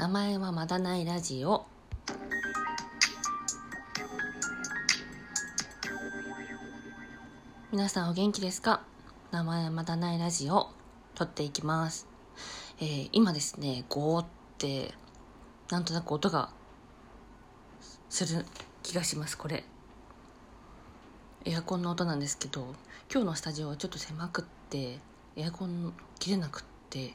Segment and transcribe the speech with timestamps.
[0.00, 1.66] 名前はまだないラジオ。
[7.70, 8.80] 皆さんお元気ですか？
[9.30, 10.70] 名前はまだないラジオ。
[11.14, 12.08] 撮っていきます、
[12.80, 14.26] えー今ですねゴーっ
[14.56, 14.94] て
[15.70, 16.48] なんとなく音が
[18.08, 18.46] する
[18.82, 19.64] 気がしますこれ。
[21.44, 22.74] エアコンの音なんですけど
[23.12, 24.98] 今日のスタジオはちょっと狭くって
[25.36, 27.14] エアコン切れなくって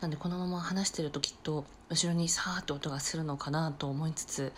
[0.00, 4.52] なんでこのまま話してるときっと後ろにさーっと音がするのかなと思いつつ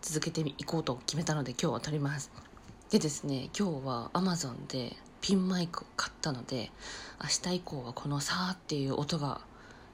[0.00, 2.30] 続けていこうと決めたので今日は撮ります。
[2.90, 6.70] でですね今日は Amazon でピンマイクを買ったので
[7.22, 9.40] 明日以降はこのさーっていう音が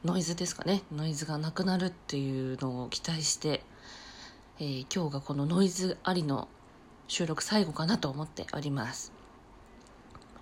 [0.04, 0.82] ノイズですかね。
[0.94, 3.62] ノイズがなくなるっていうのを期待して、
[4.60, 6.48] えー今日がこのノイズありの
[7.08, 9.17] 収録最後かなと思っております。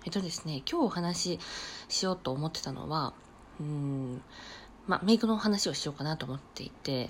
[0.07, 1.39] えっとですね今日お話し
[1.89, 3.11] しようと思ってたのは
[3.59, 4.21] うん
[4.87, 7.09] まあメイクの話をしようかなと思っていて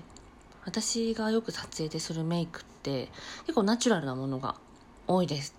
[0.64, 3.08] 私がよく撮影でするメイクって
[3.42, 4.56] 結構ナチュラルなものが
[5.06, 5.54] 多いです。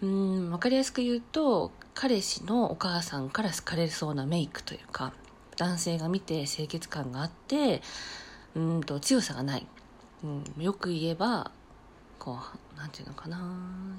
[0.00, 5.12] うん分かりやすく言うと彼氏のお母さんから好かれそうなメイクというか
[5.58, 7.82] 男性が見て清潔感があって
[8.54, 9.66] うんと強さがない、
[10.24, 11.50] うん、よく言えば
[12.18, 12.38] こ
[12.74, 13.38] うなんていうのかな。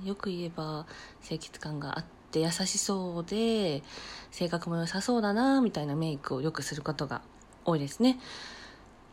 [0.04, 0.88] よく言えば
[1.22, 3.84] 清潔感があって優しそうで
[4.32, 7.22] 性格も良さそうだなみたいなメイクをよくすることが
[7.66, 8.20] 多いですね。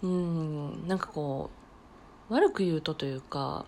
[0.02, 1.50] うんなんかこ
[2.30, 3.66] う悪く言うとというか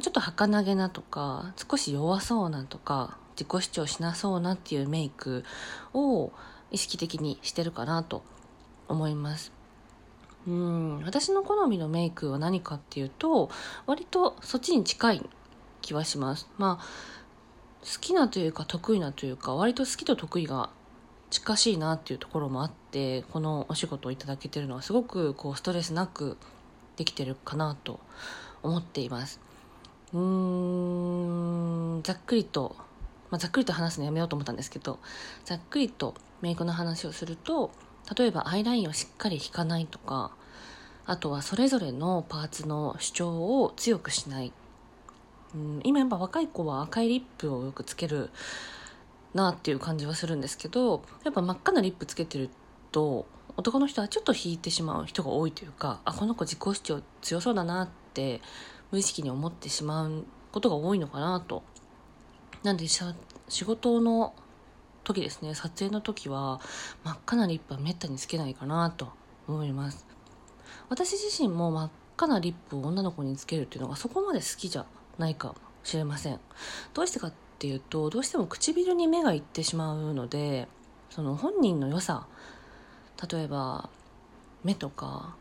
[0.00, 5.44] ちょっと儚げなとか少し弱そうなとか自己主張しなそうなっていうメイク
[5.94, 6.32] を
[6.70, 8.22] 意識的にしてるかなと
[8.88, 9.52] 思います。
[10.46, 13.50] うん私の好みのメイクは何かっていうと
[13.86, 15.28] 割とそっちに近い
[15.82, 16.48] 気はします。
[16.58, 16.84] まあ
[17.82, 20.70] 好きなというか得意なというか割と好きと得意が
[21.30, 26.36] 近しいなっていうところもあってこのお仕事をいただけてるのはすごくこうストレスなく
[26.96, 28.00] できてるかなと
[28.62, 29.40] 思っています。
[30.12, 32.74] うーんざっくりと、
[33.30, 34.98] まあ、ざっくりと話すのやめようと思ったんですけど
[35.44, 37.70] ざっくりとメイクの話をすると
[38.18, 40.32] 例えばアイラインをしっかり引かないとか
[41.06, 44.52] あとはそれぞれのパーツの主張を強くしない。
[45.54, 48.30] うん今やっぱ若い子は赤いリップをよくつける
[49.34, 52.50] なっていう感じはするんですけどやっぱ真っ赤なリップつけてる
[52.92, 58.40] と男の人はちょっと引いてしまう人が多いというかあこの子自己主張強そうだなって
[58.90, 61.62] 無意識に思ってしまうことが多いのかなと。
[62.62, 64.34] なんで仕事の
[65.04, 66.60] 時ですね撮影の時は
[67.04, 69.08] 真っ赤なリップはめったにつけないかなと
[69.48, 70.06] 思います。
[70.88, 74.84] 私自身も真っ赤なリップを女の子につけるっていうのがそこまで好きじゃ
[75.18, 75.54] ないかも
[75.84, 76.40] しれません。
[76.94, 80.66] どうしてかっていうとどうしても唇に目がいってしまうので
[81.10, 82.26] その本人の良さ
[83.30, 83.90] 例えば
[84.64, 85.34] 目とか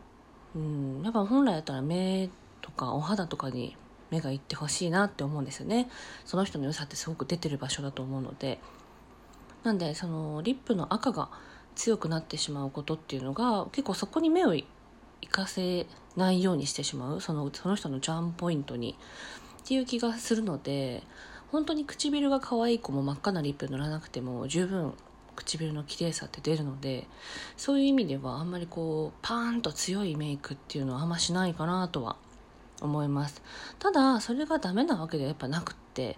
[0.55, 2.29] うんやっぱ本来だったら目
[2.61, 3.77] とかお肌とかに
[4.09, 5.87] 目がいってほしいなって思うんですよね。
[6.25, 8.59] その人の良さってすごく出てる場所だと思うので。
[9.63, 11.29] なんでそのリップの赤が
[11.75, 14.65] 強くなってしまうことっていうのが結構そこに目を行
[15.29, 17.21] かせないようにしてしまう。
[17.21, 18.97] そのその人のチャームポイントに。
[19.59, 21.03] っていう気がするので
[21.51, 24.93] 本当に唇が可愛い子も真っ赤なリップ塗らなくても十分
[25.35, 27.07] 唇の綺麗さって出るので
[27.57, 32.17] そういう意味ではあんまりこうパーンと強いメイクっていうのはあんましないかなとは
[32.81, 33.41] 思います。
[33.77, 36.17] ただそれがダメなわけではやっぱなくって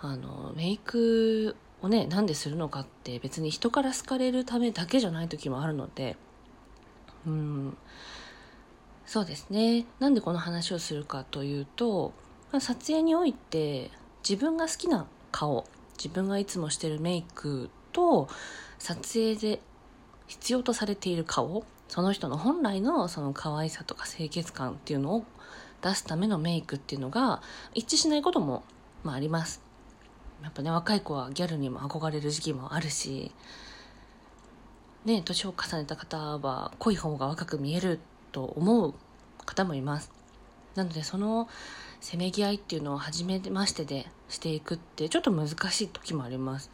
[0.00, 6.16] あのメイクをねなんでするのかって別に人から好かれるためだけじゃない時もあるので
[7.26, 7.76] うん。
[9.06, 9.86] そうですね。
[10.00, 12.12] なんでこの話をするかというと
[12.52, 13.90] 撮影において
[14.28, 15.66] 自分が好きな顔
[15.96, 18.28] 自分がいつもしてるメイクと
[18.78, 19.60] 撮影で
[20.26, 25.24] 必要とされている顔その人の本来のその可愛さとか清潔感っていうのを
[25.82, 27.42] 出すためのメイクっていうのが
[27.74, 28.62] 一致しないことも、
[29.04, 29.62] まあ、あります。
[30.42, 33.32] やっぱね若い子はギャルにも憧れる時期もあるし
[35.04, 37.98] ね年を重ねた方は濃い方が若く見える
[38.30, 38.94] と思う
[39.44, 40.17] 方もいます。
[40.78, 41.48] なのでその
[42.00, 46.70] せめぎ合いっていうのを初めましてでしていくってちょっと難しい時もあります。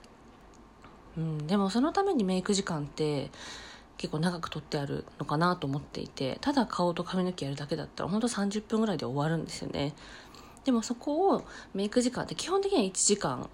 [1.16, 3.30] うん、でもそのためにメイク時間って
[3.96, 9.94] 結構長く取ってあるのかなと思っていてただ顔と髪の毛やるだけだったらほんと30分ぐらいで終わるんですよね。
[10.64, 13.48] でもそこをメイク時間って基本的には1時間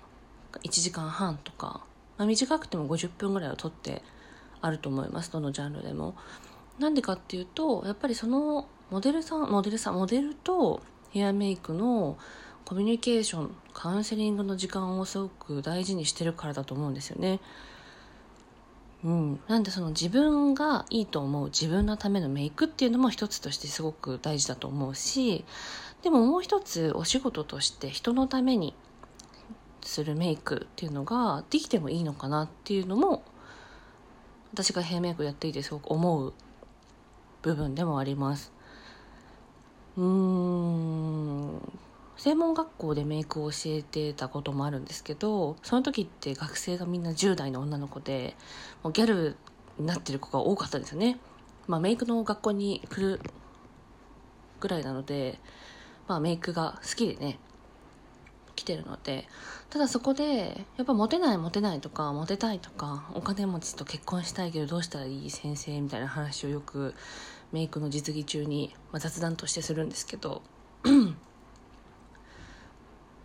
[0.65, 1.85] 1時間半とか、
[2.19, 4.03] まあ、短くても50分ぐらいは取って
[4.61, 5.31] あると思います。
[5.31, 6.17] どのジャンルでも。
[6.81, 12.19] なんでかっていうとやっぱりそのモデルさんモデルさんモデルとヘアメイクの
[12.65, 17.41] コミュニケーションカウンセリングの時間をすごく大事にしてるからだと思うんですよね。
[19.03, 25.47] うん、なんでその自分がいいと思う自分のためのメイクっていうのも一つとしてすごく大事だと思うし
[26.03, 28.75] でももう一つお仕事として人のために
[29.81, 33.23] するメイクっていうのができてもいいのかなっていうのも
[34.53, 36.35] 私がヘアメイクやっていてすごく思う
[37.41, 38.53] 部分でもあります。
[40.01, 41.81] うーん。
[42.21, 48.37] 専門学校でメイクを教えてたこともあるんですけどその時って学生がみんな10代の女の子で
[48.83, 49.37] もうギャル
[49.79, 51.19] になってる子が多かったんですよね、
[51.67, 53.21] まあ、メイクの学校に来る
[54.61, 55.39] ぐらいなので、
[56.09, 57.39] まあ、メイクが好きでね
[58.55, 59.27] 来てるので
[59.71, 66.95] ただそこでやっぱモテないモテないとかモテたいとかお金持ちと結婚したいけどどうしたらいい先生みたいな話をよく
[67.53, 70.43] メイクの実技中に、まあ、雑談としてするんですけど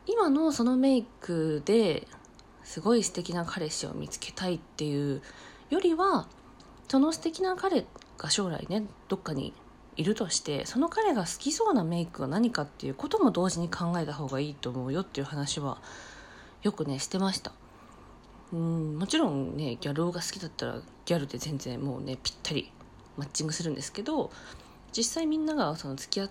[0.07, 2.07] 今のそのメイクで
[2.63, 5.22] すごい素敵な彼氏を見つけたいっていう
[5.69, 6.27] よりは
[6.88, 7.86] その素敵な彼
[8.18, 9.54] が将来ねどっかに
[9.98, 15.80] いるとしてその彼が好きそうなメイクが何かっていうことも同時に考えた方がいいと思うよっていう話は
[16.63, 17.51] よくねしてました。
[18.54, 22.72] うんもちろんねギャル男が好きだったらギャルで全然もうねぴったり
[23.17, 24.31] マッチングするんですけど
[24.95, 26.29] 実際みんながその付き合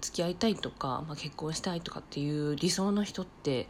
[0.00, 3.68] 付き合いたいとか、まあ、結婚したいとかっていう理想の人って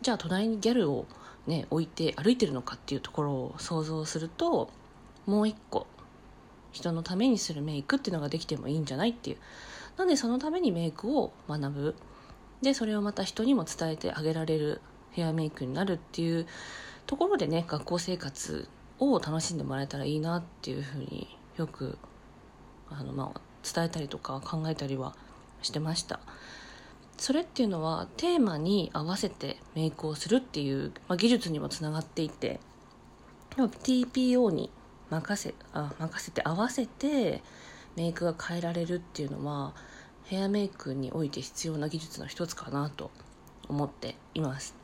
[0.00, 1.06] じゃあ隣にギャルを
[1.46, 4.70] ね置いて歩いてるのかっていうところを想像すると
[5.26, 5.86] もう一個
[6.72, 9.36] 人のためにするメイクっていうのができてもいいんじゃないっていう。
[9.96, 11.94] なんでそのためにメイクを学ぶ。
[12.62, 16.46] でそれをまた人にも伝えてあげられるヘアメイクになるっていう
[17.06, 18.68] ところでね学校生活
[19.00, 21.98] を楽しんでもらえたらいいなっていうふうによく
[22.90, 25.14] あの、まあ、伝えたりとか考えたりは
[25.62, 26.20] してました。
[27.18, 32.58] それっていうのはテーマに合わせてメイクをするっていう、まあ、技術にもつながっていて
[33.56, 34.70] TPO に
[35.10, 37.42] 任せあ任せて合わせて
[37.96, 39.74] メイクが変えられるっていうのは
[40.24, 43.10] ヘアメイクにおいて必要な技術の一つかなと
[43.68, 44.74] 思っています。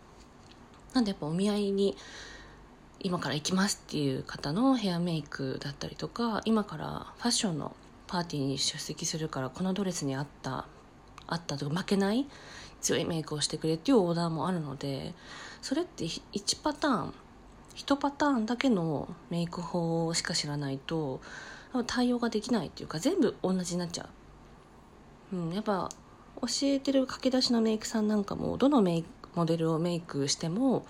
[0.92, 1.96] なんでやっぱお見合いに
[3.00, 10.66] 今から行きますっていう方のヘアメイクだったりとか今からファッションのパーティーに出席するからこのドレスに合った
[11.26, 12.26] 合ったとか負けない
[12.80, 15.14] 強いメイクをしてくれっていうオーダーもあるので
[15.62, 17.14] それって1パターン
[17.76, 21.20] 1パターンだけのメイク法しか知らないと
[21.86, 24.08] 対応ができないっていうか全部同じになっちゃ
[25.32, 25.88] う、うん、やっぱ
[26.40, 30.86] 教えてる駆け出しのメイクさんなんかもどのメイクモデルをメイクしても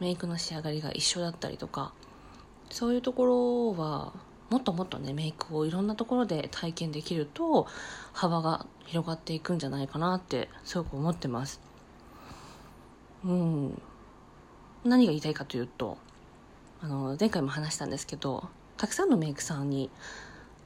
[0.00, 1.92] メイクの仕上がりが一緒だったりとか
[2.70, 4.12] そういうところは
[4.50, 7.66] もっともっとねメイクをいろんなところで体験できると
[8.12, 11.60] 幅が広がっていくんじゃないかなってすごく思ってます。
[13.24, 13.82] うん。
[14.84, 15.98] 何が言いたいかというと
[16.80, 19.90] あの前回も話したんですけどたくさんのメイクさんに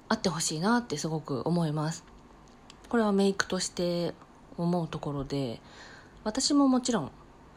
[0.08, 2.04] 会ってほしいなってすごく思います。
[2.88, 4.12] これはメイクとして
[4.58, 5.60] 思うところで
[6.24, 7.10] 私ももちろん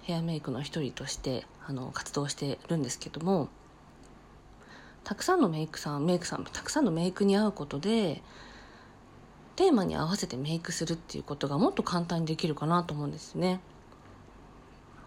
[0.05, 3.49] ヘアメイクの一人としてあの活動してるんですけども
[5.03, 8.21] たくさんのメイクさんメイクさんたくさんのメイクに合うことで
[9.55, 13.61] テーマに合わせてメイクするっていうことがもっと簡単にできるかなと思うんですね。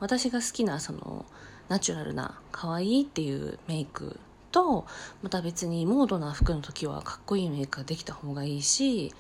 [0.01, 1.27] 私が好きなその
[1.69, 4.19] ナチュラルな可愛いっていうメイク
[4.51, 4.87] と
[5.23, 9.13] また別にモードな服の時はかっこいいメイクができた方がいいし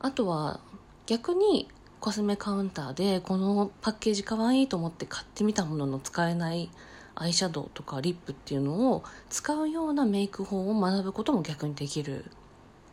[0.00, 0.60] あとは
[1.06, 1.68] 逆に
[2.06, 6.70] コスメカウンターでこのパッケージ可愛いと思って買ってみたものの使えない
[7.16, 12.24] アイシャドウとかリップっていうのを使うようなメイク法を学ぶことも逆にできる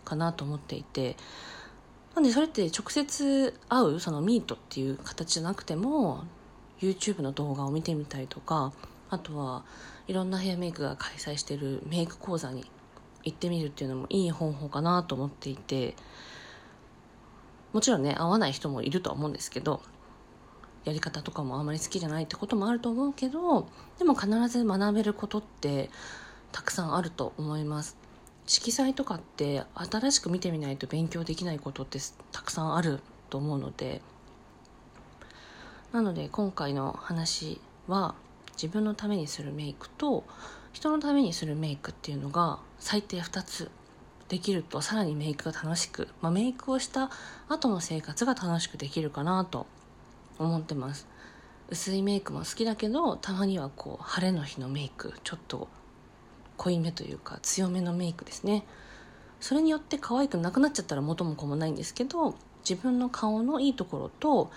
[0.04, 1.16] かなと思っていて
[2.16, 6.24] なんでそれって直接会うそのミートっていう形じゃなくても
[6.82, 8.74] YouTube の動画を見てみたりとか
[9.12, 9.64] あとは
[10.08, 12.66] いろんなヘアメイクが開催してるメイク講座に
[13.22, 15.94] 行ってみるっていうのもいい方法かなと思っていて
[17.74, 19.82] もちろんね合わない人もいるとは思うんですけど
[20.86, 25.90] やり方とかもあまり好きじゃないってこともあると思うけどでも必ず学べることって
[26.52, 27.98] たくさんあると思います。
[28.46, 31.98] 色彩とかって新しく見てみないと勉強できないことって
[32.32, 33.00] たくさんある
[33.30, 34.02] と思うので
[35.94, 38.16] なので今回の話は
[38.54, 40.26] 自分のためにするメイクと
[40.74, 43.72] 人のためにするメイクっていうのが最低2つ
[44.34, 47.12] できるとさらにメイクが楽しく、まあ、メイクをした
[47.50, 49.68] 後の生活が楽しくできるかなと
[50.40, 51.06] 思ってます。
[51.70, 55.68] 薄いメイクも好きだけどたまにはこう晴れの日のメイクちょっと
[56.58, 58.66] 濃いめというか強めのメイクですね。
[59.40, 62.34] それによって可愛くなくなっちゃったら元も子もないんですけど
[62.68, 64.50] 自分の顔のいいところと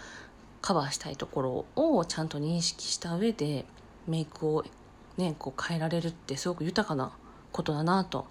[0.62, 3.66] カバーしたいところをちゃんと認識した上で
[4.06, 4.64] メイクを
[5.18, 7.12] ねこう変えられるってすごく豊かな
[7.52, 8.26] ことだなと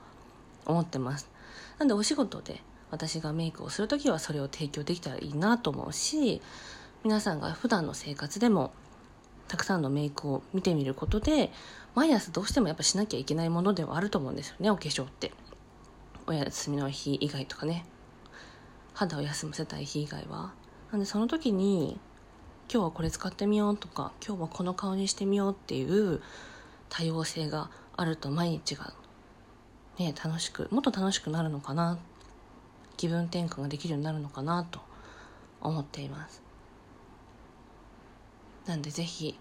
[0.66, 1.35] 思ってます。
[1.80, 6.42] なんでお仕事で私がメイクをする時はそれを提供できたらいいなと思うし
[7.04, 8.72] 皆さんが普段の生活でも
[9.48, 11.52] たくさんのメイクを見てみることで
[11.94, 15.32] 毎朝どうしてもやっぱしなきゃいけないものではあると思うんですよねお化粧って。
[16.28, 17.86] お休みの日以外とかね。
[18.96, 20.54] 肌を休ませたい日以外は。
[20.92, 22.00] なんでその時に
[22.72, 26.22] 今日はこれ使ってみようとか今日はこの顔にしてみようっていう
[26.90, 28.94] 多様性があると毎日が
[29.98, 31.98] ね楽しくもっと楽しくなるのかな？
[32.98, 34.80] 気分転換ができるようになるのかなと
[35.62, 36.42] 思っています。
[38.66, 39.38] なんでぜひ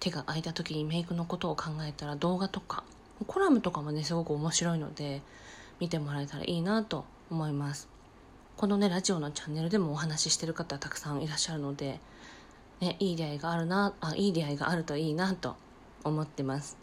[0.00, 2.84] 手が空いた時にメイクのことを考えたら動画とか
[3.26, 5.22] コラムとかもねすごく面白いので
[5.80, 7.88] 見てもらえたらいいなと思います。
[8.56, 12.00] このねラジオのチャンネルでもお話ししてる方たくさんいらっしゃるので、
[12.80, 15.56] ね、いい出会いがあるなあいい出会いがあるといいなと
[16.04, 16.76] 思ってます。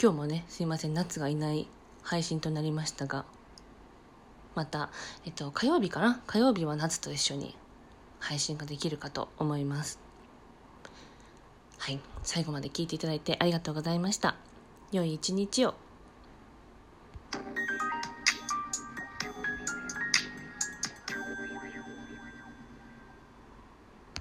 [0.00, 1.68] 今日もねすいません夏がいない
[2.02, 3.24] 配信となりましたが
[4.54, 4.90] また、
[5.24, 6.20] えっと、火曜日かな？
[6.26, 7.56] 火曜日は夏と一緒に
[8.18, 9.98] 配信ができるかと思います
[11.78, 14.36] はい、最後まで聞いていただいてありがとうございました。
[14.92, 15.74] 良い一日を。